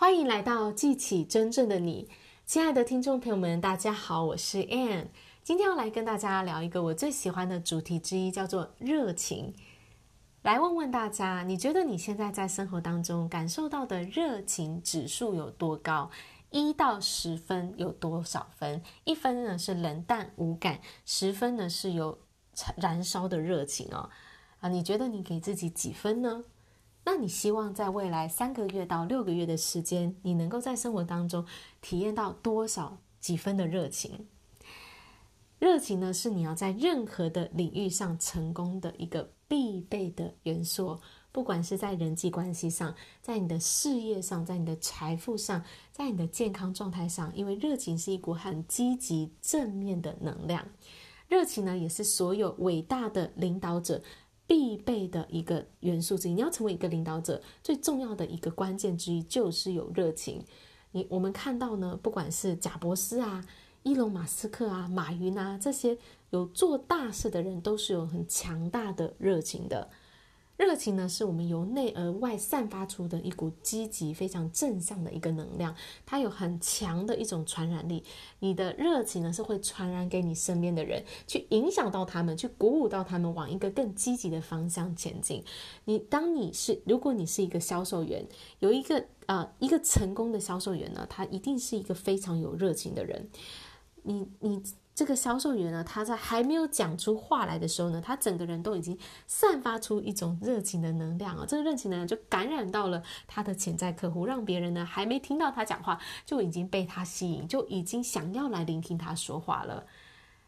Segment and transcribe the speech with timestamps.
[0.00, 2.08] 欢迎来到记起真正的你，
[2.46, 5.08] 亲爱的听众朋友们，大家好，我是 Ann，
[5.44, 9.52] 今天要来跟大家聊一个我最喜欢的主题之一，叫做热情。
[10.40, 16.10] 来问问大家，你觉得你现在在生活当中感受到的热情指数有多高？
[16.48, 18.82] 一到十分有多少分？
[19.04, 22.18] 一分呢是冷淡无感，十分呢是有
[22.76, 24.08] 燃烧的热情哦。
[24.60, 26.44] 啊，你觉得你给自己几分呢？
[27.12, 31.44] 那你希望在未来三个月到六个月的时间，你能够在生活当中
[31.80, 34.28] 体验到多少几分的热情？
[35.58, 41.00] 热情呢，是你要在任何的领域上成功的一个必备的元素，
[41.32, 50.64] 不管是在人际关系上，在你的事业上，在你的财富上，在你的健康状态上，因为热情是一股很积极正面的能量。
[51.26, 54.00] 热情呢，也是所有伟大的领导者。
[54.50, 60.44] 必备的一个元素之一，你要成为一个领导者，最重要的一个关键之一就是有热情。
[60.90, 63.46] 你我们看到呢，不管是贾博斯啊、
[63.84, 65.96] 伊隆马斯克啊、马云啊这些
[66.30, 69.88] 有做大事的人，都是有很强大的热情的。
[70.60, 78.04] 热情呢，是我们由内而外散发出的一股积极、非常正向的一个能量，它有很强的一种传染力。
[78.40, 85.42] 你的热情呢，是会传染给你身边的人，去影响到他们，去鼓舞到他们往一个更积极的方向前进。
[85.86, 88.22] 你当你是，如果你是一个销售员，
[88.58, 93.30] 有一个啊、一个成功的销售员呢，他一定是一个非常有热情的人。
[94.02, 94.62] 你你。
[95.00, 109.86] 这个销售员呢，他在还没有讲出话来的时候呢，他整个人都已经散发出一种热情的能量啊，这个热情能量就感染到了他的潜在客户，让别人呢还没听到他讲话，就已经被他吸引，就已经想要来聆听他说话了。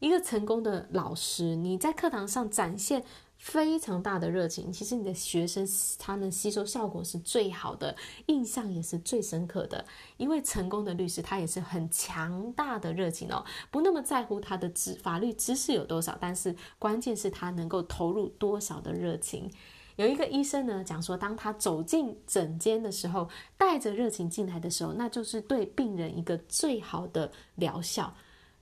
[0.00, 3.02] 一个成功的老师，你在课堂上展现
[3.44, 9.84] 非常大的热情，其实你的学生他们吸收效果是最好的，印象也是最深刻的。
[10.16, 19.50] 一位成功的律师，他也是很强大的热情哦，不那么在乎他的知法律知识有多少，但是关键是他能够投入多少的热情。
[19.96, 23.28] 有一个医生呢讲说，当他走进诊间的时候，
[23.58, 28.14] 带着热情进来的时候，那就是对病人一个最好的疗效。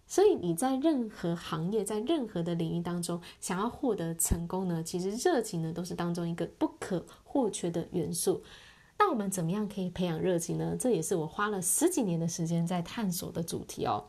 [0.06, 8.42] 所以你在任何行业，在任何的领域当中，想要获得成功呢，其实热情呢都是当中一个不可或缺的元素。
[8.98, 10.76] 那我们怎么样可以培养热情呢？
[10.78, 14.04] 这也是我花了十几年的时间在探索的主题哦。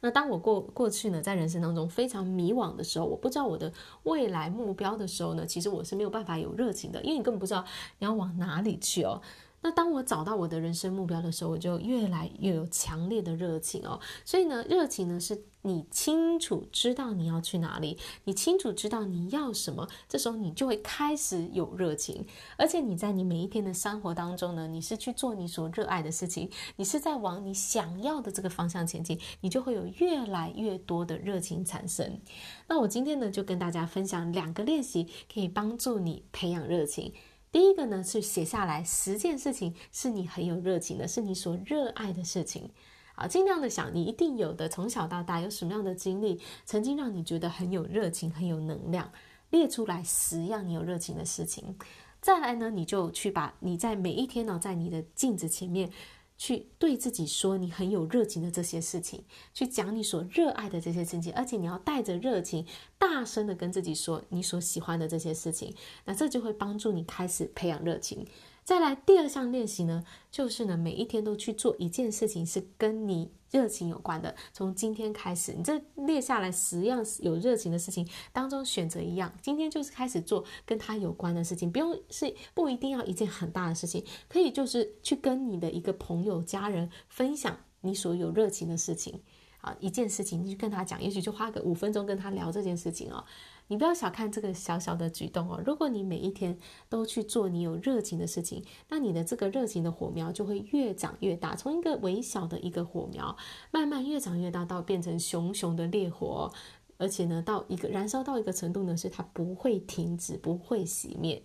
[0.00, 3.72] 那当我过过去呢，在人生当中非常迷惘的时候，我不知道我的
[4.02, 7.64] 未来目标的时候呢，其实我是没有办法有热情的，因为你根本不知道
[7.98, 9.22] 你要往哪里去哦。
[9.60, 14.00] 那当我找到我的人生目标的时候，我就越来越有强烈的热情哦。
[14.24, 22.24] 所以呢，热情呢是你清楚知道你要去哪里，你清楚知道你要什么，这时候你就会开始有热情。
[22.56, 32.20] 而且你在你每一天的生活当中呢，你是去做你所热爱的事情，你是在往你想要的这个方向前进，你就会有越来越多的热情产生。
[32.68, 37.12] 那我今天呢，就跟大家分享两个练习，可以帮助你培养热情。
[37.50, 42.70] 第一个呢，是写下来十件事情是你很有热情的，是你所热爱的事情，
[43.14, 49.10] 啊，尽量的想你一定有的，从小到大有什么样的经历，曾经让你觉得很有热情、很有能量，
[49.50, 51.76] 列出来十样你有热情的事情。
[52.20, 55.90] 再来呢，你就去把你在每一天呢，在你的镜子前面。
[56.38, 62.64] 去对自己说你很有热情的这些事情，去讲你所热爱的这些事情，而且你要带着热情，
[62.96, 68.24] 大声的跟自己说你所喜欢的这些事情，那这就会帮助你开始培养热情。
[68.68, 74.36] 再来第二项练习呢，就是呢，每一天都去做一件事情是跟你热情有关的。
[74.52, 89.22] 从今天开始，你这列下来十样有热情的事情当中选择一样，今天就是开始做跟他有关的事情，不用是不一定要一件很大的事情，可以就是去跟你的一个朋友、家人分享你所有热情的事情
[89.60, 93.24] 啊，一件事情你去跟他讲，也许就花个五分钟跟他聊这件事情哦。
[93.70, 96.58] 你不要小看这个小小的举动哦，如果你每一天
[96.88, 103.36] 都去做你有热情的事情，那你的这个热情的火苗就会越长越大，从一个微小的一个火苗，
[103.70, 106.50] 慢慢越长越大，到变成熊熊的烈火，
[106.96, 111.42] 而且呢，到一个燃烧到一个程度呢，是它不会停止，不会熄灭。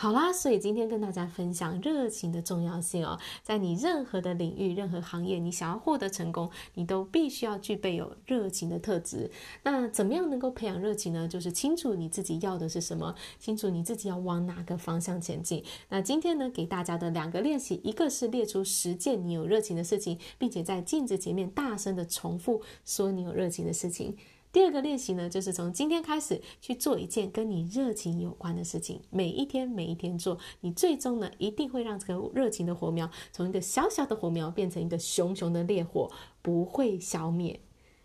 [0.00, 9.28] 好啦，所以今天跟大家分享热情的重要性哦，在你任何的领域、任何行业，你想要获得成功，你都必须要具备有热情的特质。
[9.64, 11.26] 那怎么样能够培养热情呢？
[11.26, 15.64] 就是清楚你自己要的是什么，清楚你自己要往哪个方向前进。
[15.88, 24.16] 那今天呢，给大家的两个练习，一个是列出十件你有热情的事情，并且在镜子前面大声的重复说你有热情的事情。
[24.58, 36.10] 第二个练习呢，就是从今天开始去做一件跟你热情有关的事情，每一天每一天做，你最终呢一定会让这个热情的火苗从一个小小的火苗变成一个熊熊的烈火，
[36.42, 37.60] 不会消灭。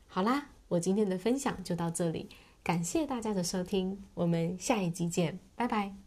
[0.06, 2.30] 好啦，我今天的分享就到这里，
[2.64, 6.03] 感谢大家的收听，我们下一集见，拜拜。